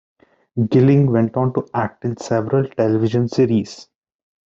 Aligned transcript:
Gilling 0.67 1.11
went 1.11 1.37
on 1.37 1.53
to 1.53 1.67
act 1.75 2.05
in 2.05 2.17
several 2.17 2.67
television 2.71 3.27
series. 3.27 3.87